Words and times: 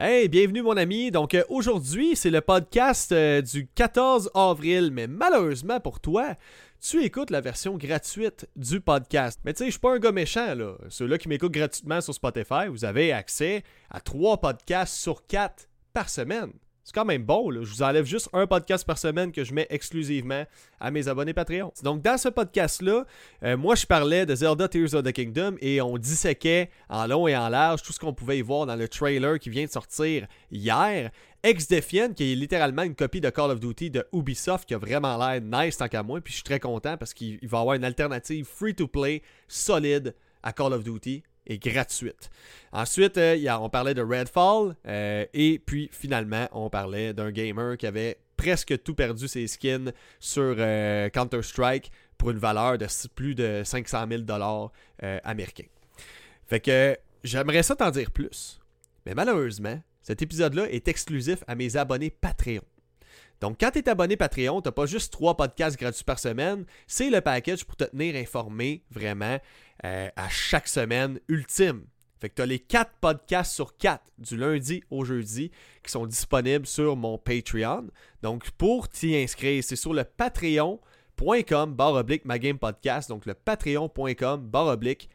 Hey, 0.00 0.26
bienvenue 0.30 0.62
mon 0.62 0.78
ami. 0.78 1.10
Donc 1.10 1.34
euh, 1.34 1.44
aujourd'hui, 1.50 2.16
c'est 2.16 2.30
le 2.30 2.40
podcast 2.40 3.12
euh, 3.12 3.42
du 3.42 3.68
14 3.74 4.30
avril, 4.34 4.90
mais 4.90 5.06
malheureusement 5.06 5.80
pour 5.80 6.00
toi, 6.00 6.34
tu 6.80 7.04
écoutes 7.04 7.28
la 7.28 7.42
version 7.42 7.76
gratuite 7.76 8.48
du 8.56 8.80
podcast. 8.80 9.38
Mais 9.44 9.52
tu 9.52 9.58
sais, 9.58 9.64
je 9.66 9.72
suis 9.72 9.80
pas 9.80 9.92
un 9.92 9.98
gars 9.98 10.10
méchant 10.10 10.54
là. 10.54 10.76
Ceux-là 10.88 11.18
qui 11.18 11.28
m'écoutent 11.28 11.52
gratuitement 11.52 12.00
sur 12.00 12.14
Spotify, 12.14 12.68
vous 12.70 12.86
avez 12.86 13.12
accès 13.12 13.64
à 13.90 14.00
trois 14.00 14.38
podcasts 14.38 14.94
sur 14.94 15.26
quatre 15.26 15.68
par 15.92 16.08
semaine. 16.08 16.52
C'est 16.84 16.94
quand 16.94 17.04
même 17.04 17.22
bon, 17.22 17.48
là. 17.50 17.62
je 17.62 17.70
vous 17.70 17.82
enlève 17.82 18.04
juste 18.04 18.28
un 18.32 18.46
podcast 18.48 18.84
par 18.84 18.98
semaine 18.98 19.30
que 19.30 19.44
je 19.44 19.54
mets 19.54 19.68
exclusivement 19.70 20.44
à 20.80 20.90
mes 20.90 21.06
abonnés 21.06 21.32
Patreon. 21.32 21.72
Donc 21.84 22.02
dans 22.02 22.18
ce 22.18 22.28
podcast-là, 22.28 23.06
euh, 23.44 23.56
moi 23.56 23.76
je 23.76 23.86
parlais 23.86 24.26
de 24.26 24.34
Zelda 24.34 24.66
Tears 24.66 24.94
of 24.94 25.04
the 25.04 25.12
Kingdom 25.12 25.54
et 25.60 25.80
on 25.80 25.96
disséquait 25.96 26.70
en 26.88 27.06
long 27.06 27.28
et 27.28 27.36
en 27.36 27.48
large 27.48 27.82
tout 27.82 27.92
ce 27.92 28.00
qu'on 28.00 28.12
pouvait 28.12 28.38
y 28.38 28.42
voir 28.42 28.66
dans 28.66 28.74
le 28.74 28.88
trailer 28.88 29.38
qui 29.38 29.48
vient 29.48 29.64
de 29.64 29.70
sortir 29.70 30.26
hier. 30.50 31.12
Ex 31.44 31.68
Defiant, 31.68 32.12
qui 32.14 32.32
est 32.32 32.34
littéralement 32.36 32.82
une 32.82 32.94
copie 32.94 33.20
de 33.20 33.30
Call 33.30 33.50
of 33.50 33.60
Duty 33.60 33.90
de 33.90 34.06
Ubisoft, 34.12 34.66
qui 34.66 34.74
a 34.74 34.78
vraiment 34.78 35.16
l'air 35.16 35.40
nice 35.40 35.76
tant 35.76 35.88
qu'à 35.88 36.04
moi, 36.04 36.20
puis 36.20 36.32
je 36.32 36.36
suis 36.36 36.44
très 36.44 36.60
content 36.60 36.96
parce 36.96 37.14
qu'il 37.14 37.38
va 37.48 37.60
avoir 37.60 37.74
une 37.74 37.84
alternative 37.84 38.44
free-to-play 38.44 39.22
solide 39.48 40.14
à 40.42 40.52
Call 40.52 40.72
of 40.72 40.84
Duty 40.84 41.22
et 41.46 41.58
gratuite. 41.58 42.30
Ensuite, 42.72 43.18
euh, 43.18 43.36
on 43.60 43.68
parlait 43.68 43.94
de 43.94 44.02
Redfall 44.02 44.76
euh, 44.86 45.26
et 45.32 45.58
puis 45.58 45.88
finalement, 45.92 46.48
on 46.52 46.70
parlait 46.70 47.12
d'un 47.12 47.30
gamer 47.30 47.76
qui 47.76 47.86
avait 47.86 48.18
presque 48.36 48.82
tout 48.82 48.94
perdu 48.94 49.28
ses 49.28 49.46
skins 49.46 49.92
sur 50.18 50.54
euh, 50.58 51.08
Counter-Strike 51.10 51.90
pour 52.18 52.30
une 52.30 52.38
valeur 52.38 52.78
de 52.78 52.86
plus 53.14 53.34
de 53.34 53.62
500 53.64 54.06
000 54.08 54.22
dollars 54.22 54.70
américains. 55.24 55.66
Fait 56.46 56.60
que 56.60 56.96
j'aimerais 57.24 57.64
ça 57.64 57.74
t'en 57.74 57.90
dire 57.90 58.12
plus. 58.12 58.60
Mais 59.06 59.14
malheureusement, 59.14 59.80
cet 60.02 60.22
épisode-là 60.22 60.70
est 60.70 60.86
exclusif 60.86 61.42
à 61.48 61.56
mes 61.56 61.76
abonnés 61.76 62.10
Patreon. 62.10 62.62
Donc, 63.42 63.56
quand 63.58 63.72
tu 63.72 63.80
es 63.80 63.88
abonné 63.88 64.16
Patreon, 64.16 64.62
tu 64.62 64.68
n'as 64.68 64.72
pas 64.72 64.86
juste 64.86 65.12
trois 65.12 65.36
podcasts 65.36 65.76
gratuits 65.76 66.04
par 66.04 66.20
semaine. 66.20 66.64
C'est 66.86 67.10
le 67.10 67.20
package 67.20 67.64
pour 67.64 67.74
te 67.74 67.82
tenir 67.82 68.14
informé 68.14 68.84
vraiment 68.88 69.36
euh, 69.84 70.08
à 70.14 70.28
chaque 70.28 70.68
semaine 70.68 71.18
ultime. 71.26 71.82
Fait 72.20 72.28
que 72.28 72.36
tu 72.36 72.42
as 72.42 72.46
les 72.46 72.60
quatre 72.60 72.92
podcasts 73.00 73.52
sur 73.52 73.76
quatre 73.76 74.04
du 74.16 74.36
lundi 74.36 74.84
au 74.92 75.04
jeudi 75.04 75.50
qui 75.82 75.90
sont 75.90 76.06
disponibles 76.06 76.68
sur 76.68 76.94
mon 76.94 77.18
Patreon. 77.18 77.88
Donc, 78.22 78.48
pour 78.52 78.88
t'y 78.88 79.16
inscrire, 79.16 79.64
c'est 79.64 79.74
sur 79.74 79.92
le 79.92 80.04
patreon.com 80.04 81.74
barre 81.74 82.04
podcast. 82.60 83.08
Donc, 83.08 83.26
le 83.26 83.34
patreon.com 83.34 84.40
barre 84.40 84.68
oblique 84.68 85.10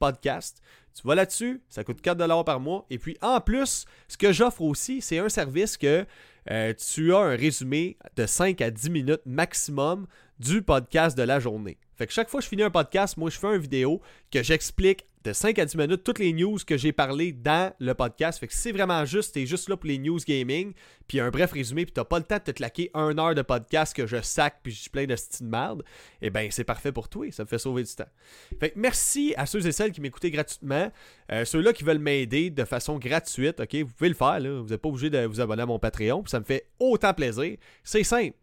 podcast. 0.00 0.60
Tu 0.94 1.06
vas 1.06 1.14
là-dessus, 1.14 1.62
ça 1.68 1.84
coûte 1.84 2.02
4$ 2.02 2.44
par 2.44 2.58
mois. 2.58 2.86
Et 2.90 2.98
puis 2.98 3.16
en 3.20 3.40
plus, 3.40 3.84
ce 4.08 4.16
que 4.16 4.32
j'offre 4.32 4.62
aussi, 4.62 5.02
c'est 5.02 5.18
un 5.18 5.28
service 5.28 5.76
que 5.76 6.06
euh, 6.50 6.72
tu 6.74 7.14
as 7.14 7.18
un 7.18 7.36
résumé 7.36 7.96
de 8.16 8.26
5 8.26 8.60
à 8.60 8.70
10 8.70 8.90
minutes 8.90 9.22
maximum 9.26 10.06
du 10.38 10.62
podcast 10.62 11.16
de 11.16 11.22
la 11.22 11.40
journée. 11.40 11.78
Fait 11.96 12.06
que 12.06 12.12
chaque 12.12 12.28
fois 12.28 12.40
que 12.40 12.44
je 12.44 12.50
finis 12.50 12.62
un 12.62 12.70
podcast, 12.70 13.16
moi 13.16 13.30
je 13.30 13.38
fais 13.38 13.46
une 13.46 13.60
vidéo 13.60 14.00
que 14.30 14.42
j'explique 14.42 15.06
de 15.26 15.32
5 15.32 15.58
à 15.58 15.64
10 15.64 15.76
minutes 15.76 16.04
toutes 16.04 16.20
les 16.20 16.32
news 16.32 16.56
que 16.64 16.76
j'ai 16.76 16.92
parlé 16.92 17.32
dans 17.32 17.74
le 17.80 17.94
podcast. 17.94 18.38
Fait 18.38 18.46
que 18.46 18.54
c'est 18.54 18.70
vraiment 18.70 19.04
juste, 19.04 19.34
t'es 19.34 19.44
juste 19.44 19.68
là 19.68 19.76
pour 19.76 19.88
les 19.88 19.98
news 19.98 20.20
gaming, 20.24 20.72
puis 21.08 21.18
un 21.18 21.30
bref 21.30 21.50
résumé, 21.50 21.84
puis 21.84 21.92
t'as 21.92 22.04
pas 22.04 22.18
le 22.18 22.24
temps 22.24 22.36
de 22.36 22.42
te 22.42 22.50
claquer 22.52 22.92
un 22.94 23.18
heure 23.18 23.34
de 23.34 23.42
podcast 23.42 23.94
que 23.94 24.06
je 24.06 24.22
sac 24.22 24.60
puis 24.62 24.72
je 24.72 24.82
suis 24.82 24.90
plein 24.90 25.04
de 25.04 25.16
style 25.16 25.46
de 25.46 25.50
merde, 25.50 25.82
eh 26.22 26.30
ben 26.30 26.48
c'est 26.52 26.64
parfait 26.64 26.92
pour 26.92 27.08
toi, 27.08 27.30
ça 27.32 27.42
me 27.42 27.48
fait 27.48 27.58
sauver 27.58 27.82
du 27.82 27.92
temps. 27.92 28.08
Fait 28.60 28.70
que 28.70 28.78
merci 28.78 29.34
à 29.36 29.46
ceux 29.46 29.66
et 29.66 29.72
celles 29.72 29.90
qui 29.90 30.00
m'écoutaient 30.00 30.30
gratuitement, 30.30 30.92
euh, 31.32 31.44
ceux-là 31.44 31.72
qui 31.72 31.82
veulent 31.82 31.98
m'aider 31.98 32.50
de 32.50 32.64
façon 32.64 32.98
gratuite, 32.98 33.58
ok, 33.58 33.74
vous 33.74 33.92
pouvez 33.92 34.10
le 34.10 34.14
faire, 34.14 34.38
vous 34.40 34.68
n'êtes 34.68 34.80
pas 34.80 34.88
obligé 34.88 35.10
de 35.10 35.26
vous 35.26 35.40
abonner 35.40 35.62
à 35.62 35.66
mon 35.66 35.80
Patreon, 35.80 36.24
ça 36.26 36.38
me 36.38 36.44
fait 36.44 36.68
autant 36.78 37.14
plaisir. 37.14 37.56
C'est 37.82 38.04
simple. 38.04 38.36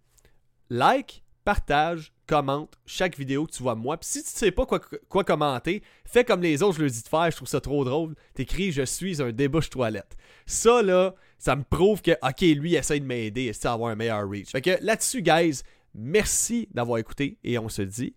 Like, 0.70 1.24
partage, 1.46 2.13
commente 2.34 2.80
chaque 2.88 3.18
vidéo 3.18 3.46
que 3.46 3.52
tu 3.52 3.62
vois 3.62 3.76
moi. 3.76 3.98
Puis 3.98 4.10
si 4.10 4.24
tu 4.24 4.30
sais 4.30 4.52
pas 4.52 4.66
quoi, 4.66 4.80
quoi 5.08 5.24
commenter, 5.24 5.84
fais 6.04 6.24
comme 6.24 6.42
les 6.42 6.64
autres, 6.64 6.78
je 6.78 6.82
leur 6.82 6.92
dis 6.92 7.04
de 7.04 7.08
faire, 7.08 7.30
je 7.30 7.36
trouve 7.36 7.48
ça 7.48 7.62
trop 7.62 7.86
drôle. 7.86 8.16
T'écris 8.34 8.72
Je 8.72 8.84
suis 8.84 9.22
un 9.22 9.32
débouche 9.32 9.70
toilette. 9.70 10.18
Ça 10.48 10.82
là, 10.82 11.14
ça 11.38 11.56
me 11.56 11.64
prouve 11.64 12.02
que 12.02 12.12
OK, 12.12 12.42
lui 12.42 12.72
il 12.72 12.76
essaie 12.76 13.00
de 13.00 13.06
m'aider, 13.06 13.44
essaie 13.44 13.68
d'avoir 13.68 13.92
un 13.92 13.96
meilleur 13.96 14.28
reach. 14.28 14.50
Fait 14.50 14.62
que 14.62 14.78
là-dessus, 14.82 15.22
guys, 15.22 15.62
merci 15.94 16.68
d'avoir 16.72 16.98
écouté 16.98 17.38
et 17.44 17.60
on 17.60 17.70
se 17.70 17.84
dit 17.84 18.16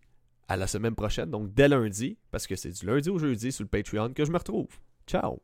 à 0.49 0.57
la 0.57 0.67
semaine 0.67 0.95
prochaine, 0.95 1.31
donc 1.31 1.53
dès 1.53 1.69
lundi, 1.69 2.17
parce 2.31 2.47
que 2.47 2.57
c'est 2.57 2.71
du 2.71 2.87
lundi 2.87 3.11
au 3.11 3.19
jeudi 3.19 3.53
sur 3.53 3.65
le 3.65 3.69
Patreon 3.69 4.13
que 4.15 4.25
je 4.25 4.31
me 4.31 4.39
retrouve. 4.39 4.69
Ciao! 5.07 5.43